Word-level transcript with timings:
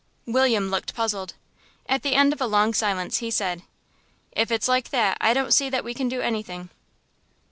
William 0.25 0.71
looked 0.71 0.95
puzzled. 0.95 1.35
At 1.87 2.01
the 2.01 2.15
end 2.15 2.33
of 2.33 2.41
a 2.41 2.47
long 2.47 2.73
silence 2.73 3.17
he 3.19 3.29
said, 3.29 3.61
"If 4.31 4.49
it's 4.49 4.67
like 4.67 4.89
that 4.89 5.15
I 5.21 5.31
don't 5.31 5.53
see 5.53 5.69
that 5.69 5.83
we 5.83 5.93
can 5.93 6.09
do 6.09 6.21
anything." 6.21 6.69